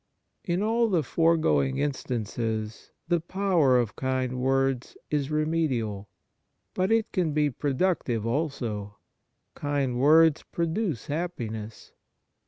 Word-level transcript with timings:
In 0.43 0.63
all 0.63 0.89
the 0.89 1.03
foregoing 1.03 1.77
instances 1.77 2.89
the 3.07 3.19
power 3.19 3.77
of 3.77 3.95
kind 3.95 4.41
words 4.41 4.97
is 5.11 5.29
remedial. 5.29 6.09
But 6.73 6.91
it 6.91 7.11
can 7.11 7.33
be 7.33 7.51
productive 7.51 8.25
also; 8.25 8.95
kind 9.53 9.99
words 9.99 10.41
produce 10.41 11.05
happi 11.07 11.51
ness. 11.51 11.91